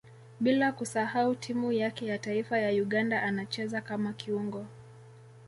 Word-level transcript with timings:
Bila 0.39 0.71
kusahau 0.71 1.35
timu 1.35 1.71
yake 1.71 2.05
ya 2.07 2.17
taifa 2.17 2.57
ya 2.59 2.71
Uganda 2.83 3.23
anacheza 3.23 3.81
kama 3.81 4.13
kiungo 4.13 4.65